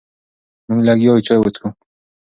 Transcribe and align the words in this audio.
مونږ 0.67 0.79
لګیا 0.87 1.07
یو 1.13 1.25
چای 1.27 1.39
څکو. 1.55 1.69